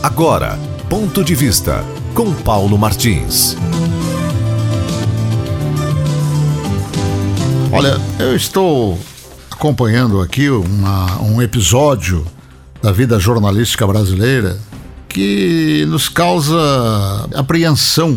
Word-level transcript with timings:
Agora, 0.00 0.56
ponto 0.88 1.24
de 1.24 1.34
vista 1.34 1.84
com 2.14 2.32
Paulo 2.32 2.78
Martins. 2.78 3.56
Olha, 7.72 8.00
eu 8.20 8.34
estou 8.36 8.96
acompanhando 9.50 10.20
aqui 10.20 10.48
uma, 10.50 11.20
um 11.20 11.42
episódio 11.42 12.24
da 12.80 12.92
vida 12.92 13.18
jornalística 13.18 13.84
brasileira 13.88 14.56
que 15.08 15.84
nos 15.88 16.08
causa 16.08 16.56
apreensão 17.34 18.16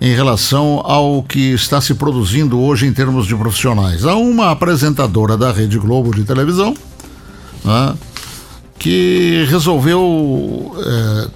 em 0.00 0.14
relação 0.14 0.80
ao 0.84 1.22
que 1.22 1.52
está 1.52 1.80
se 1.80 1.94
produzindo 1.94 2.58
hoje 2.58 2.86
em 2.86 2.92
termos 2.92 3.26
de 3.26 3.36
profissionais. 3.36 4.04
Há 4.04 4.16
uma 4.16 4.50
apresentadora 4.50 5.36
da 5.36 5.52
Rede 5.52 5.78
Globo 5.78 6.12
de 6.12 6.24
televisão 6.24 6.74
né, 7.64 7.94
que 8.78 9.44
resolveu 9.48 10.76
é, 10.78 11.28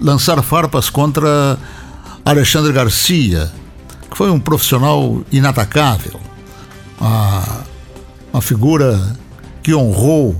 lançar 0.00 0.40
farpas 0.42 0.90
contra 0.90 1.58
Alexandre 2.24 2.72
Garcia, 2.72 3.50
que 4.10 4.16
foi 4.16 4.30
um 4.30 4.38
profissional 4.38 5.22
inatacável, 5.32 6.20
uma, 7.00 7.42
uma 8.32 8.42
figura 8.42 9.16
que 9.62 9.74
honrou 9.74 10.36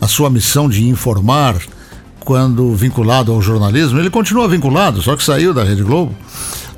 a 0.00 0.06
sua 0.06 0.28
missão 0.28 0.68
de 0.68 0.86
informar 0.86 1.56
quando 2.20 2.74
vinculado 2.74 3.32
ao 3.32 3.40
jornalismo. 3.40 3.98
Ele 3.98 4.10
continua 4.10 4.48
vinculado, 4.48 5.00
só 5.00 5.16
que 5.16 5.22
saiu 5.22 5.54
da 5.54 5.62
Rede 5.62 5.82
Globo. 5.82 6.14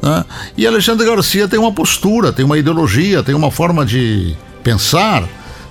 Né? 0.02 0.24
E 0.56 0.66
Alexandre 0.66 1.06
Garcia 1.06 1.48
tem 1.48 1.58
uma 1.58 1.72
postura, 1.72 2.32
tem 2.32 2.44
uma 2.44 2.58
ideologia, 2.58 3.22
tem 3.22 3.34
uma 3.34 3.50
forma 3.50 3.84
de 3.84 4.36
pensar, 4.62 5.24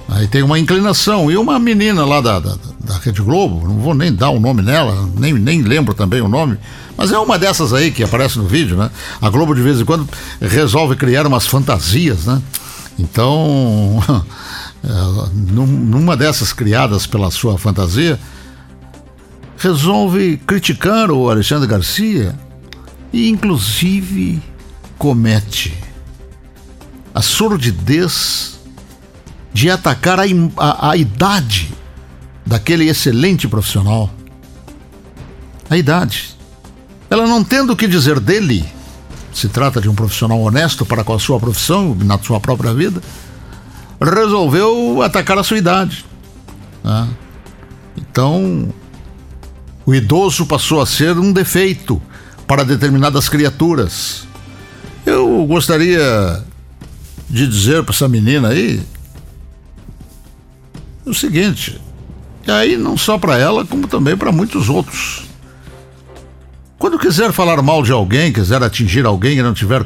aí 0.07 0.27
tem 0.27 0.41
uma 0.43 0.57
inclinação. 0.57 1.29
E 1.29 1.37
uma 1.37 1.59
menina 1.59 2.05
lá 2.05 2.21
da, 2.21 2.39
da, 2.39 2.57
da, 2.79 2.97
Rede 2.97 3.21
Globo, 3.21 3.67
não 3.67 3.77
vou 3.77 3.93
nem 3.93 4.13
dar 4.13 4.29
o 4.29 4.39
nome 4.39 4.61
nela, 4.61 5.09
nem, 5.15 5.33
nem 5.33 5.61
lembro 5.61 5.93
também 5.93 6.21
o 6.21 6.27
nome, 6.27 6.57
mas 6.95 7.11
é 7.11 7.19
uma 7.19 7.37
dessas 7.37 7.73
aí 7.73 7.91
que 7.91 8.03
aparece 8.03 8.37
no 8.37 8.47
vídeo, 8.47 8.77
né? 8.77 8.89
A 9.21 9.29
Globo 9.29 9.53
de 9.53 9.61
vez 9.61 9.79
em 9.79 9.85
quando 9.85 10.07
resolve 10.41 10.95
criar 10.95 11.27
umas 11.27 11.45
fantasias, 11.45 12.25
né? 12.25 12.41
Então, 12.97 14.03
numa 15.33 16.17
dessas 16.17 16.51
criadas 16.51 17.05
pela 17.05 17.29
sua 17.29 17.57
fantasia, 17.57 18.19
resolve 19.57 20.37
criticar 20.45 21.11
o 21.11 21.29
Alexandre 21.29 21.67
Garcia 21.67 22.35
e, 23.11 23.29
inclusive, 23.29 24.41
comete 24.97 25.73
a 27.13 27.21
sordidez 27.21 28.56
de 29.53 29.69
atacar 29.69 30.19
a, 30.19 30.23
a, 30.57 30.91
a 30.91 30.97
idade 30.97 31.71
daquele 32.45 32.87
excelente 32.87 33.47
profissional. 33.47 34.09
A 35.69 35.77
idade. 35.77 36.35
Ela 37.09 37.27
não 37.27 37.43
tendo 37.43 37.73
o 37.73 37.75
que 37.75 37.87
dizer 37.87 38.19
dele, 38.19 38.65
se 39.33 39.47
trata 39.49 39.81
de 39.81 39.89
um 39.89 39.95
profissional 39.95 40.39
honesto 40.41 40.85
para 40.85 41.03
com 41.03 41.13
a 41.13 41.19
sua 41.19 41.39
profissão, 41.39 41.95
na 41.95 42.17
sua 42.17 42.39
própria 42.39 42.73
vida, 42.73 43.01
resolveu 44.01 45.01
atacar 45.01 45.37
a 45.37 45.43
sua 45.43 45.57
idade. 45.57 46.05
Né? 46.83 47.07
Então, 47.97 48.69
o 49.85 49.93
idoso 49.93 50.45
passou 50.45 50.81
a 50.81 50.85
ser 50.85 51.17
um 51.17 51.31
defeito 51.31 52.01
para 52.45 52.63
determinadas 52.63 53.27
criaturas. 53.27 54.27
Eu 55.05 55.45
gostaria 55.45 56.43
de 57.29 57.47
dizer 57.47 57.83
para 57.83 57.93
essa 57.93 58.07
menina 58.07 58.49
aí 58.49 58.81
o 61.09 61.13
seguinte, 61.13 61.79
e 62.45 62.51
aí 62.51 62.77
não 62.77 62.97
só 62.97 63.17
para 63.17 63.37
ela, 63.37 63.65
como 63.65 63.87
também 63.87 64.15
para 64.15 64.31
muitos 64.31 64.69
outros. 64.69 65.23
Quando 66.77 66.99
quiser 66.99 67.31
falar 67.31 67.61
mal 67.61 67.81
de 67.81 67.91
alguém, 67.91 68.31
quiser 68.31 68.61
atingir 68.61 69.05
alguém 69.05 69.37
e 69.37 69.41
não 69.41 69.53
tiver, 69.53 69.85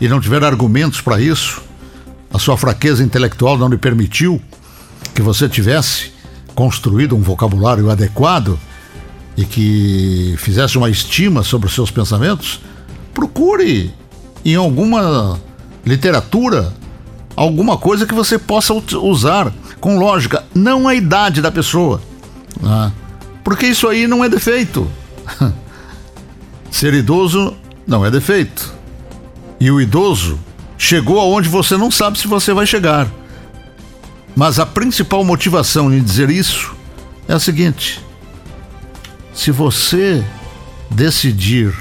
e 0.00 0.08
não 0.08 0.20
tiver 0.20 0.44
argumentos 0.44 1.00
para 1.00 1.20
isso, 1.20 1.62
a 2.32 2.38
sua 2.38 2.56
fraqueza 2.56 3.02
intelectual 3.02 3.56
não 3.56 3.68
lhe 3.68 3.78
permitiu 3.78 4.40
que 5.14 5.22
você 5.22 5.48
tivesse 5.48 6.12
construído 6.54 7.16
um 7.16 7.20
vocabulário 7.20 7.90
adequado, 7.90 8.58
e 9.38 9.44
que 9.44 10.34
fizesse 10.36 10.76
uma 10.76 10.90
estima 10.90 11.44
sobre 11.44 11.68
os 11.68 11.74
seus 11.74 11.92
pensamentos, 11.92 12.60
procure 13.14 13.94
em 14.44 14.56
alguma 14.56 15.38
literatura 15.86 16.74
alguma 17.36 17.78
coisa 17.78 18.04
que 18.04 18.12
você 18.12 18.36
possa 18.36 18.74
usar 18.74 19.52
com 19.80 19.98
lógica, 19.98 20.44
não 20.54 20.88
a 20.88 20.94
idade 20.94 21.40
da 21.40 21.50
pessoa. 21.50 22.00
Né? 22.60 22.92
Porque 23.44 23.66
isso 23.66 23.88
aí 23.88 24.06
não 24.06 24.24
é 24.24 24.28
defeito. 24.28 24.90
Ser 26.70 26.94
idoso 26.94 27.56
não 27.86 28.04
é 28.04 28.10
defeito. 28.10 28.72
E 29.60 29.70
o 29.70 29.80
idoso 29.80 30.38
chegou 30.76 31.18
aonde 31.18 31.48
você 31.48 31.76
não 31.76 31.90
sabe 31.90 32.18
se 32.18 32.28
você 32.28 32.52
vai 32.52 32.66
chegar. 32.66 33.08
Mas 34.36 34.58
a 34.58 34.66
principal 34.66 35.24
motivação 35.24 35.92
em 35.92 36.02
dizer 36.02 36.30
isso 36.30 36.72
é 37.26 37.34
a 37.34 37.40
seguinte: 37.40 38.00
se 39.34 39.50
você 39.50 40.24
decidir 40.90 41.74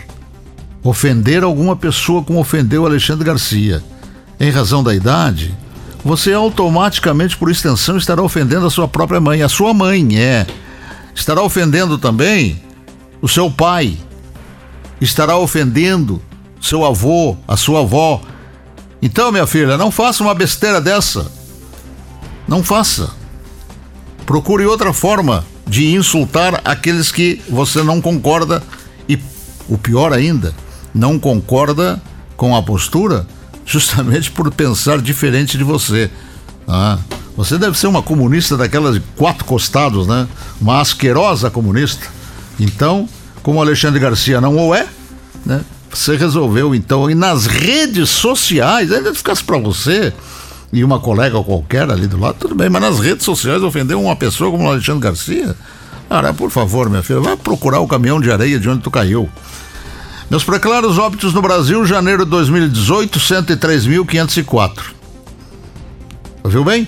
ofender 0.84 1.44
alguma 1.44 1.76
pessoa 1.76 2.24
como 2.24 2.40
ofendeu 2.40 2.86
Alexandre 2.86 3.26
Garcia, 3.26 3.84
em 4.40 4.50
razão 4.50 4.84
da 4.84 4.96
idade, 4.96 5.56
você 6.04 6.34
automaticamente, 6.34 7.36
por 7.36 7.50
extensão, 7.50 7.98
estará 7.98 8.22
ofendendo 8.22 8.66
a 8.66 8.70
sua 8.70 8.88
própria 8.88 9.20
mãe. 9.20 9.42
A 9.42 9.50
sua 9.50 9.74
mãe 9.74 10.20
é. 10.20 10.46
Estará 11.14 11.42
ofendendo 11.42 11.98
também 11.98 12.62
o 13.22 13.28
seu 13.28 13.50
pai. 13.50 13.98
Estará 15.02 15.38
ofendendo 15.38 16.22
seu 16.62 16.86
avô, 16.86 17.36
a 17.48 17.58
sua 17.58 17.82
avó. 17.82 18.22
Então, 19.02 19.32
minha 19.32 19.48
filha, 19.48 19.78
não 19.78 19.92
faça 19.92 20.24
uma 20.24 20.34
besteira 20.34 20.80
dessa. 20.80 21.32
Não 22.48 22.64
faça. 22.64 23.12
Procure 24.26 24.66
outra 24.66 24.94
forma 24.94 25.46
de 25.66 25.94
insultar 25.94 26.62
aqueles 26.64 27.12
que 27.12 27.42
você 27.50 27.84
não 27.84 28.02
concorda 28.02 28.64
e, 29.08 29.20
o 29.68 29.78
pior 29.78 30.14
ainda, 30.14 30.54
não 30.94 31.20
concorda 31.20 32.02
com 32.36 32.56
a 32.56 32.64
postura 32.64 33.28
justamente 33.68 34.32
por 34.32 34.50
pensar 34.52 35.00
diferente 35.02 35.58
de 35.58 35.64
você. 35.64 36.10
Ah, 36.68 36.98
você 37.36 37.58
deve 37.58 37.78
ser 37.78 37.88
uma 37.88 38.02
comunista 38.02 38.58
daquelas 38.58 38.96
de 38.96 39.02
quatro 39.16 39.46
costados, 39.46 40.08
né? 40.08 40.28
Uma 40.60 40.82
asquerosa 40.82 41.52
comunista. 41.52 42.08
Então, 42.60 43.08
como 43.44 43.62
Alexandre 43.62 44.00
Garcia 44.00 44.42
não 44.42 44.58
o 44.58 44.74
é, 44.74 44.88
né? 45.46 45.62
Você 45.94 46.16
resolveu 46.16 46.74
então, 46.74 47.10
e 47.10 47.16
nas 47.16 47.46
redes 47.46 48.10
sociais, 48.10 48.92
ainda 48.92 49.14
ficasse 49.14 49.44
para 49.44 49.58
você 49.58 50.14
e 50.72 50.84
uma 50.84 51.00
colega 51.00 51.42
qualquer 51.44 51.90
ali 51.90 52.08
do 52.08 52.20
lado, 52.20 52.36
tudo 52.40 52.56
bem, 52.56 52.70
mas 52.70 52.82
nas 52.82 53.00
redes 53.00 53.24
sociais 53.24 53.64
ofender 53.64 53.96
uma 53.96 54.16
pessoa 54.16 54.52
como 54.52 54.66
o 54.66 54.70
Alexandre 54.70 55.02
Garcia? 55.02 55.56
Cara, 56.10 56.34
por 56.34 56.52
favor, 56.52 56.90
minha 56.90 57.04
filha, 57.04 57.20
vai 57.20 57.36
procurar 57.36 57.80
o 57.80 57.88
caminhão 57.88 58.20
de 58.20 58.32
areia 58.32 58.60
de 58.60 58.70
onde 58.70 58.82
tu 58.82 58.92
caiu. 58.92 59.30
Meus 60.30 60.44
preclaros 60.44 60.98
óbitos 60.98 61.34
no 61.34 61.42
Brasil, 61.42 61.86
janeiro 61.86 62.26
de 62.26 62.32
2018, 62.32 63.18
103.504. 63.18 64.82
Ouviu 66.44 66.66
bem? 66.66 66.86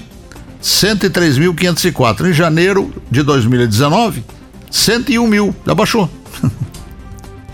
103.504. 0.62 2.30
Em 2.30 2.34
janeiro 2.34 2.94
de 3.10 3.24
2019, 3.24 4.26
101 4.70 5.26
mil. 5.26 5.56
Já 5.66 5.74
baixou. 5.74 6.12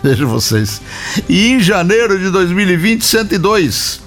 Veja 0.02 0.26
vocês. 0.26 0.82
E 1.30 1.52
em 1.52 1.60
janeiro 1.60 2.18
de 2.18 2.32
2020, 2.32 3.06
102. 3.06 4.02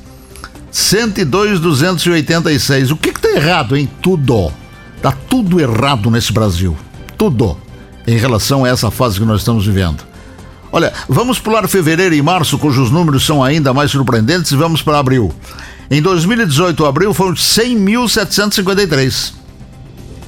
102,286. 0.72 2.90
O 2.90 2.96
que 2.96 3.10
está 3.10 3.30
errado 3.30 3.76
em 3.76 3.86
tudo? 3.86 4.52
Está 4.96 5.12
tudo 5.12 5.60
errado 5.60 6.10
nesse 6.10 6.32
Brasil. 6.32 6.76
Tudo. 7.16 7.56
Em 8.04 8.16
relação 8.16 8.64
a 8.64 8.68
essa 8.68 8.90
fase 8.90 9.20
que 9.20 9.24
nós 9.24 9.42
estamos 9.42 9.64
vivendo. 9.64 10.07
Olha, 10.70 10.92
vamos 11.08 11.38
pular 11.38 11.66
fevereiro 11.66 12.14
e 12.14 12.20
março, 12.20 12.58
cujos 12.58 12.90
números 12.90 13.24
são 13.24 13.42
ainda 13.42 13.72
mais 13.72 13.90
surpreendentes, 13.90 14.52
e 14.52 14.56
vamos 14.56 14.82
para 14.82 14.98
abril. 14.98 15.32
Em 15.90 16.02
2018, 16.02 16.84
abril 16.84 17.14
foram 17.14 17.32
100.753. 17.32 19.32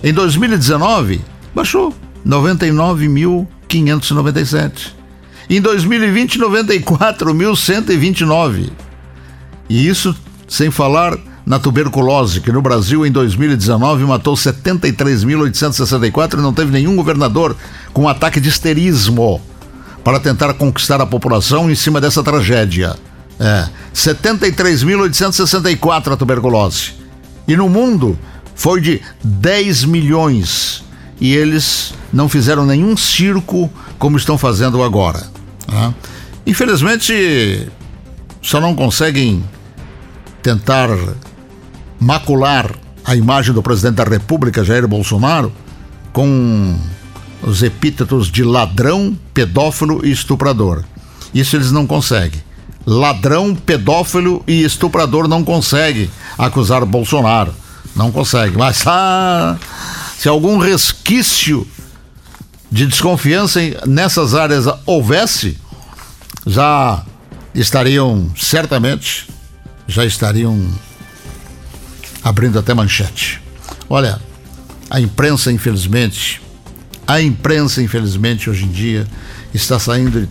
Em 0.03 0.15
2019, 0.15 1.21
baixou 1.55 1.95
99.597. 2.27 4.95
Em 5.51 5.61
2020, 5.61 6.39
94.129. 6.39 8.71
E 9.69 9.87
isso 9.87 10.17
sem 10.49 10.71
falar 10.71 11.19
na 11.45 11.59
tuberculose, 11.59 12.41
que 12.41 12.51
no 12.51 12.63
Brasil 12.63 13.05
em 13.05 13.13
2019 13.13 14.05
matou 14.05 14.33
73.864 14.35 16.39
e 16.39 16.43
não 16.43 16.55
teve 16.55 16.73
nenhum 16.73 16.97
governador 16.97 17.55
com 17.93 18.09
ataque 18.09 18.41
de 18.41 18.49
histerismo 18.49 19.43
para 20.05 20.21
tentar 20.21 20.53
conquistar 20.55 21.01
a 21.01 21.07
população 21.07 21.69
em 21.71 21.75
cima 21.75 22.01
dessa 22.01 22.23
tragédia. 22.23 22.95
É, 23.39 23.69
73.864 23.95 26.13
a 26.13 26.17
tuberculose. 26.17 26.93
E 27.47 27.55
no 27.57 27.69
mundo 27.69 28.19
foi 28.55 28.81
de 28.81 29.03
10 29.23 29.85
milhões 29.85 30.83
e 31.21 31.35
eles 31.35 31.95
não 32.13 32.29
fizeram 32.29 32.67
nenhum 32.67 32.97
circo 32.97 33.71
como 33.99 34.17
estão 34.17 34.39
fazendo 34.39 34.83
agora. 34.83 35.23
Né? 35.69 35.95
Infelizmente, 36.47 37.69
só 38.43 38.61
não 38.61 38.75
conseguem 38.75 39.45
tentar 40.43 40.89
macular 41.99 42.75
a 43.05 43.15
imagem 43.15 43.55
do 43.55 43.63
presidente 43.63 43.97
da 43.97 44.05
República, 44.05 44.65
Jair 44.65 44.89
Bolsonaro, 44.89 45.53
com 46.13 46.79
os 47.43 47.63
epítetos 47.63 48.31
de 48.31 48.45
ladrão, 48.45 49.17
pedófilo 49.33 50.05
e 50.05 50.11
estuprador. 50.11 50.85
Isso 51.35 51.57
eles 51.57 51.73
não 51.73 51.87
conseguem. 51.87 52.43
Ladrão, 52.87 53.55
pedófilo 53.55 54.43
e 54.47 54.63
estuprador 54.63 55.29
não 55.29 55.45
consegue 55.45 56.11
acusar 56.37 56.85
Bolsonaro. 56.85 57.55
Não 57.95 58.11
consegue. 58.11 58.57
Mas 58.57 58.85
ah, 58.87 59.57
se 60.17 60.29
algum 60.29 60.59
resquício 60.59 61.67
de 62.71 62.87
desconfiança 62.87 63.61
nessas 63.87 64.35
áreas 64.35 64.67
houvesse, 64.87 65.59
já 66.47 67.05
estariam 67.55 68.31
certamente 68.37 69.31
já 69.91 70.05
estariam 70.05 70.57
abrindo 72.23 72.59
até 72.59 72.73
manchete. 72.73 73.43
Olha, 73.89 74.21
a 74.89 75.01
imprensa, 75.01 75.51
infelizmente, 75.51 76.41
a 77.11 77.21
imprensa, 77.21 77.83
infelizmente, 77.83 78.49
hoje 78.49 78.67
em 78.67 78.71
dia 78.71 79.05
está 79.53 79.81
saindo 79.81 80.21
de 80.21 80.29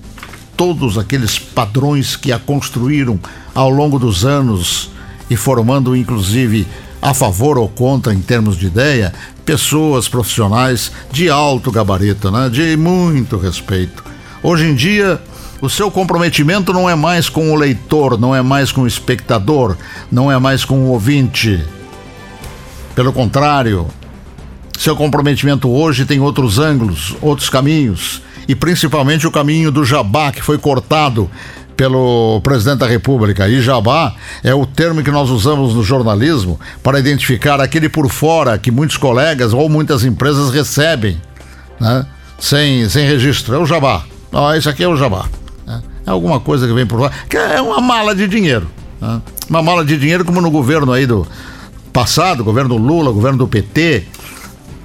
todos 0.56 0.98
aqueles 0.98 1.38
padrões 1.38 2.16
que 2.16 2.32
a 2.32 2.40
construíram 2.40 3.20
ao 3.54 3.70
longo 3.70 4.00
dos 4.00 4.24
anos 4.24 4.90
e 5.30 5.36
formando, 5.36 5.94
inclusive, 5.94 6.66
a 7.02 7.14
favor 7.14 7.58
ou 7.58 7.68
contra 7.68 8.14
em 8.14 8.22
termos 8.22 8.56
de 8.58 8.68
ideia, 8.68 9.14
pessoas 9.44 10.08
profissionais 10.08 10.90
de 11.12 11.30
alto 11.30 11.70
gabarito, 11.70 12.32
né? 12.32 12.48
de 12.48 12.78
muito 12.78 13.38
respeito. 13.38 14.02
Hoje 14.42 14.64
em 14.64 14.74
dia, 14.74 15.22
o 15.60 15.70
seu 15.70 15.92
comprometimento 15.92 16.72
não 16.72 16.90
é 16.90 16.96
mais 16.96 17.28
com 17.28 17.52
o 17.52 17.56
leitor, 17.56 18.18
não 18.18 18.34
é 18.34 18.42
mais 18.42 18.72
com 18.72 18.84
o 18.84 18.88
espectador, 18.88 19.76
não 20.10 20.32
é 20.32 20.40
mais 20.40 20.64
com 20.64 20.86
o 20.86 20.92
ouvinte. 20.92 21.62
Pelo 22.96 23.12
contrário, 23.12 23.86
seu 24.80 24.96
comprometimento 24.96 25.70
hoje 25.70 26.06
tem 26.06 26.22
outros 26.22 26.58
ângulos, 26.58 27.14
outros 27.22 27.50
caminhos, 27.50 28.22
e 28.48 28.56
principalmente 28.56 29.28
o 29.28 29.32
caminho 29.32 29.74
do 29.74 29.84
jabá 29.84 30.32
que 30.32 30.42
foi 30.42 30.58
cortado 30.58 31.30
pelo 31.76 32.40
presidente 32.42 32.80
da 32.80 32.88
República. 32.88 33.50
E 33.50 33.62
jabá 33.62 34.16
é 34.42 34.56
o 34.56 34.66
termo 34.66 35.04
que 35.04 35.12
nós 35.12 35.30
usamos 35.30 35.74
no 35.74 35.84
jornalismo 35.84 36.58
para 36.82 36.98
identificar 36.98 37.60
aquele 37.60 37.90
por 37.90 38.10
fora 38.10 38.58
que 38.58 38.72
muitos 38.72 38.96
colegas 38.96 39.52
ou 39.52 39.68
muitas 39.68 40.06
empresas 40.06 40.50
recebem, 40.50 41.22
né? 41.78 42.06
sem, 42.40 42.88
sem 42.88 43.06
registro. 43.06 43.56
É 43.56 43.58
o 43.58 43.66
jabá. 43.66 44.04
Ah, 44.32 44.58
isso 44.58 44.70
aqui 44.70 44.82
é 44.82 44.88
o 44.88 44.96
jabá. 44.96 45.26
É 46.08 46.10
alguma 46.10 46.40
coisa 46.40 46.66
que 46.66 46.74
vem 46.74 46.88
por 46.88 47.02
lá, 47.02 47.12
que 47.30 47.36
é 47.36 47.62
uma 47.62 47.82
mala 47.82 48.16
de 48.16 48.30
dinheiro. 48.30 48.68
Né? 49.02 49.22
Uma 49.50 49.62
mala 49.62 49.84
de 49.84 49.98
dinheiro 49.98 50.24
como 50.24 50.40
no 50.40 50.50
governo 50.50 50.94
aí 50.94 51.06
do 51.06 51.28
passado, 51.92 52.46
governo 52.46 52.78
Lula, 52.78 53.12
governo 53.12 53.40
do 53.40 53.48
PT, 53.48 54.08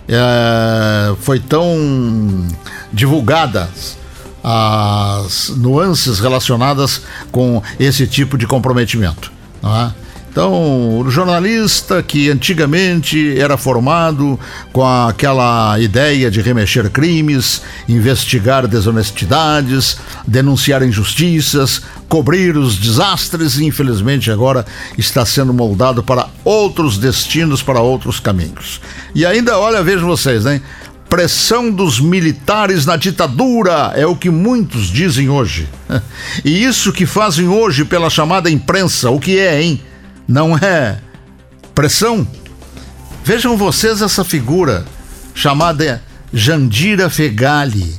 é, 0.08 1.14
foi 1.20 1.40
tão 1.40 2.46
divulgadas 2.92 3.96
as 4.42 5.48
nuances 5.56 6.20
relacionadas 6.20 7.02
com 7.32 7.62
esse 7.80 8.06
tipo 8.06 8.36
de 8.36 8.46
comprometimento. 8.46 9.32
Não 9.62 9.74
é? 9.74 9.94
Então, 10.34 10.98
o 10.98 11.08
jornalista 11.08 12.02
que 12.02 12.28
antigamente 12.28 13.38
era 13.38 13.56
formado 13.56 14.36
com 14.72 14.84
aquela 14.84 15.78
ideia 15.78 16.28
de 16.28 16.40
remexer 16.40 16.90
crimes, 16.90 17.62
investigar 17.88 18.66
desonestidades, 18.66 19.96
denunciar 20.26 20.82
injustiças, 20.82 21.82
cobrir 22.08 22.56
os 22.56 22.76
desastres, 22.76 23.60
infelizmente 23.60 24.28
agora 24.28 24.66
está 24.98 25.24
sendo 25.24 25.54
moldado 25.54 26.02
para 26.02 26.26
outros 26.42 26.98
destinos, 26.98 27.62
para 27.62 27.80
outros 27.80 28.18
caminhos. 28.18 28.80
E 29.14 29.24
ainda, 29.24 29.56
olha, 29.56 29.84
vejam 29.84 30.08
vocês, 30.08 30.42
né? 30.42 30.60
pressão 31.08 31.70
dos 31.70 32.00
militares 32.00 32.84
na 32.84 32.96
ditadura, 32.96 33.92
é 33.94 34.04
o 34.04 34.16
que 34.16 34.30
muitos 34.30 34.88
dizem 34.88 35.28
hoje. 35.28 35.68
E 36.44 36.64
isso 36.64 36.92
que 36.92 37.06
fazem 37.06 37.46
hoje 37.46 37.84
pela 37.84 38.10
chamada 38.10 38.50
imprensa, 38.50 39.10
o 39.10 39.20
que 39.20 39.38
é, 39.38 39.62
hein? 39.62 39.80
Não 40.26 40.56
é 40.56 40.98
pressão. 41.74 42.26
Vejam 43.24 43.56
vocês 43.56 44.02
essa 44.02 44.24
figura 44.24 44.84
chamada 45.34 46.02
Jandira 46.32 47.08
Fegali. 47.08 47.94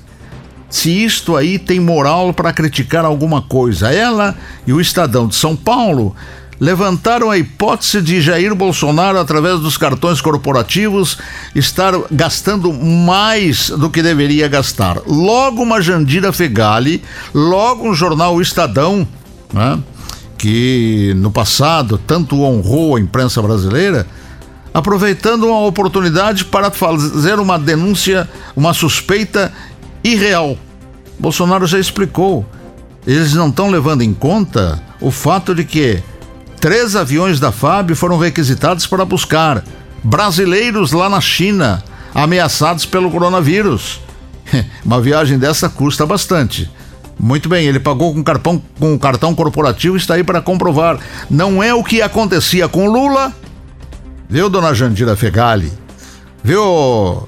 Se 0.70 0.90
isto 0.90 1.36
aí 1.36 1.58
tem 1.58 1.80
moral 1.80 2.34
para 2.34 2.54
criticar 2.54 3.06
alguma 3.06 3.42
coisa. 3.42 3.92
Ela 3.92 4.36
e 4.68 4.74
o 4.74 4.82
Estadão 4.82 5.28
de 5.28 5.36
São 5.36 5.56
Paulo 5.56 6.16
levantaram 6.60 7.30
a 7.30 7.38
hipótese 7.38 8.02
de 8.02 8.22
Jair 8.22 8.56
Bolsonaro, 8.56 9.20
através 9.20 9.60
dos 9.60 9.78
cartões 9.78 10.22
corporativos, 10.22 11.18
estar 11.54 11.94
gastando 12.12 12.72
mais 12.74 13.70
do 13.70 13.90
que 13.90 14.02
deveria 14.02 14.48
gastar. 14.48 15.00
Logo 15.06 15.62
uma 15.62 15.82
Jandira 15.82 16.32
Fegali, 16.32 17.04
logo 17.34 17.90
um 17.90 17.94
jornal 17.94 18.42
Estadão, 18.42 19.08
né? 19.54 19.80
Que 20.46 21.12
no 21.16 21.32
passado 21.32 21.98
tanto 21.98 22.44
honrou 22.44 22.96
a 22.96 23.00
imprensa 23.00 23.42
brasileira, 23.42 24.06
aproveitando 24.72 25.48
uma 25.48 25.66
oportunidade 25.66 26.46
para 26.46 26.70
fazer 26.70 27.40
uma 27.40 27.58
denúncia, 27.58 28.30
uma 28.56 28.72
suspeita 28.72 29.52
irreal. 30.04 30.56
Bolsonaro 31.18 31.66
já 31.66 31.80
explicou. 31.80 32.46
Eles 33.08 33.34
não 33.34 33.50
estão 33.50 33.72
levando 33.72 34.04
em 34.04 34.14
conta 34.14 34.80
o 35.02 35.10
fato 35.10 35.56
de 35.56 35.64
que 35.64 36.04
três 36.62 36.96
aviões 36.96 37.40
da 37.40 37.52
FAB 37.52 37.96
foram 37.96 38.20
requisitados 38.20 38.86
para 38.86 39.04
buscar 39.04 39.64
brasileiros 40.04 40.92
lá 40.92 41.10
na 41.10 41.22
China 41.22 41.84
ameaçados 42.14 42.86
pelo 42.86 43.10
coronavírus. 43.10 44.00
Uma 44.86 45.02
viagem 45.02 45.40
dessa 45.40 45.68
custa 45.70 46.06
bastante. 46.06 46.70
Muito 47.18 47.48
bem, 47.48 47.66
ele 47.66 47.80
pagou 47.80 48.14
com 48.14 48.24
cartão, 48.24 48.62
com 48.80 49.00
cartão 49.00 49.34
corporativo 49.34 49.96
está 49.96 50.16
aí 50.16 50.24
para 50.24 50.42
comprovar. 50.42 51.00
Não 51.30 51.64
é 51.64 51.74
o 51.74 51.84
que 51.84 52.02
acontecia 52.02 52.68
com 52.68 52.90
Lula, 52.90 53.34
viu, 54.30 54.50
dona 54.50 54.74
Jandira 54.74 55.16
Fegali? 55.16 55.72
Viu, 56.44 57.28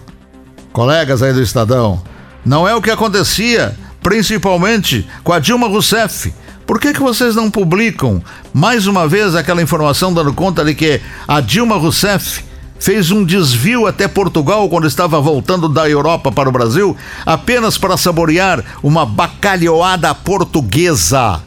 colegas 0.71 1.23
aí 1.23 1.33
do 1.33 1.41
Estadão? 1.41 2.01
Não 2.45 2.67
é 2.67 2.75
o 2.75 2.81
que 2.81 2.91
acontecia, 2.91 3.75
principalmente 4.01 5.07
com 5.23 5.33
a 5.33 5.39
Dilma 5.39 5.67
Rousseff. 5.67 6.33
Por 6.65 6.79
que, 6.79 6.93
que 6.93 6.99
vocês 6.99 7.33
não 7.33 7.49
publicam 7.49 8.21
mais 8.53 8.87
uma 8.87 9.07
vez 9.07 9.35
aquela 9.35 9.61
informação 9.61 10.13
dando 10.13 10.33
conta 10.33 10.65
de 10.65 10.75
que 10.75 11.01
a 11.25 11.39
Dilma 11.39 11.77
Rousseff 11.77 12.43
fez 12.79 13.11
um 13.11 13.23
desvio 13.23 13.87
até 13.87 14.07
Portugal 14.07 14.69
quando 14.69 14.87
estava 14.87 15.19
voltando 15.19 15.67
da 15.67 15.89
Europa 15.89 16.31
para 16.31 16.49
o 16.49 16.51
Brasil, 16.51 16.95
apenas 17.25 17.77
para 17.77 17.97
saborear 17.97 18.63
uma 18.83 19.05
bacalhoada 19.05 20.13
portuguesa 20.13 21.41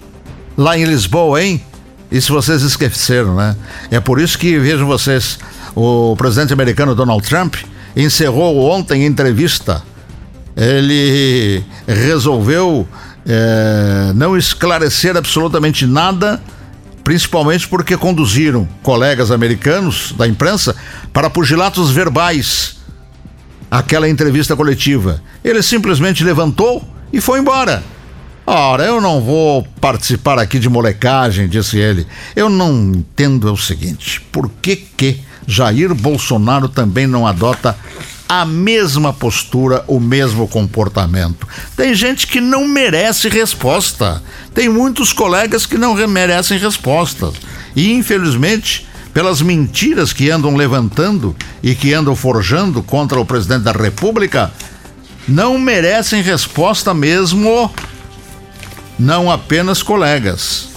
lá 0.56 0.76
em 0.76 0.84
Lisboa, 0.84 1.42
hein? 1.42 1.62
Isso 2.10 2.32
vocês 2.32 2.62
esqueceram, 2.62 3.36
né? 3.36 3.56
É 3.90 4.00
por 4.00 4.20
isso 4.20 4.38
que, 4.38 4.58
vejam 4.58 4.86
vocês, 4.86 5.38
o 5.74 6.16
presidente 6.16 6.52
americano 6.52 6.94
Donald 6.94 7.26
Trump 7.26 7.54
encerrou 7.96 8.68
ontem 8.70 9.06
entrevista. 9.06 9.82
Ele 10.56 11.64
resolveu 11.86 12.86
é, 13.26 14.12
não 14.14 14.36
esclarecer 14.36 15.16
absolutamente 15.16 15.86
nada 15.86 16.42
principalmente 17.10 17.66
porque 17.66 17.96
conduziram 17.96 18.68
colegas 18.84 19.32
americanos 19.32 20.14
da 20.16 20.28
imprensa 20.28 20.76
para 21.12 21.28
pugilatos 21.28 21.90
verbais 21.90 22.76
aquela 23.68 24.08
entrevista 24.08 24.54
coletiva. 24.54 25.20
Ele 25.42 25.60
simplesmente 25.60 26.22
levantou 26.22 26.88
e 27.12 27.20
foi 27.20 27.40
embora. 27.40 27.82
Ora, 28.46 28.84
eu 28.84 29.00
não 29.00 29.20
vou 29.20 29.66
participar 29.80 30.38
aqui 30.38 30.60
de 30.60 30.68
molecagem, 30.68 31.48
disse 31.48 31.78
ele. 31.78 32.06
Eu 32.36 32.48
não 32.48 32.92
entendo 32.92 33.48
é 33.48 33.50
o 33.50 33.56
seguinte: 33.56 34.20
por 34.30 34.48
que 34.62 34.76
que 34.76 35.20
Jair 35.48 35.92
Bolsonaro 35.92 36.68
também 36.68 37.08
não 37.08 37.26
adota 37.26 37.76
a 38.30 38.44
mesma 38.44 39.12
postura, 39.12 39.82
o 39.88 39.98
mesmo 39.98 40.46
comportamento. 40.46 41.48
Tem 41.76 41.92
gente 41.92 42.28
que 42.28 42.40
não 42.40 42.68
merece 42.68 43.28
resposta. 43.28 44.22
Tem 44.54 44.68
muitos 44.68 45.12
colegas 45.12 45.66
que 45.66 45.76
não 45.76 45.96
merecem 46.06 46.56
respostas. 46.56 47.34
E, 47.74 47.92
infelizmente, 47.92 48.86
pelas 49.12 49.42
mentiras 49.42 50.12
que 50.12 50.30
andam 50.30 50.54
levantando 50.54 51.34
e 51.60 51.74
que 51.74 51.92
andam 51.92 52.14
forjando 52.14 52.84
contra 52.84 53.18
o 53.18 53.26
presidente 53.26 53.64
da 53.64 53.72
República, 53.72 54.52
não 55.26 55.58
merecem 55.58 56.22
resposta 56.22 56.94
mesmo, 56.94 57.68
não 58.96 59.28
apenas 59.28 59.82
colegas, 59.82 60.68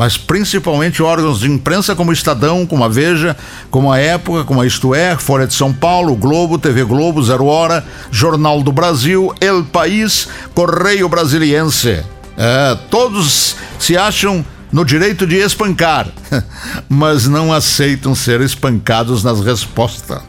mas 0.00 0.16
principalmente 0.16 1.02
órgãos 1.02 1.40
de 1.40 1.46
imprensa 1.46 1.94
como 1.94 2.10
Estadão, 2.10 2.64
como 2.64 2.82
a 2.82 2.88
Veja, 2.88 3.36
como 3.70 3.92
a 3.92 3.98
Época, 3.98 4.44
como 4.44 4.62
a 4.62 4.66
Isto 4.66 4.94
É, 4.94 5.14
Folha 5.14 5.46
de 5.46 5.52
São 5.52 5.74
Paulo, 5.74 6.16
Globo, 6.16 6.58
TV 6.58 6.84
Globo, 6.84 7.22
Zero 7.22 7.44
Hora, 7.44 7.84
Jornal 8.10 8.62
do 8.62 8.72
Brasil, 8.72 9.34
El 9.42 9.62
País, 9.62 10.26
Correio 10.54 11.06
Brasiliense. 11.06 12.02
É, 12.38 12.78
todos 12.88 13.56
se 13.78 13.94
acham 13.94 14.42
no 14.72 14.86
direito 14.86 15.26
de 15.26 15.36
espancar, 15.36 16.08
mas 16.88 17.26
não 17.26 17.52
aceitam 17.52 18.14
ser 18.14 18.40
espancados 18.40 19.22
nas 19.22 19.44
respostas. 19.44 20.22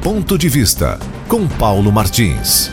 Ponto 0.00 0.38
de 0.38 0.48
vista 0.48 0.96
com 1.26 1.48
Paulo 1.48 1.90
Martins. 1.90 2.70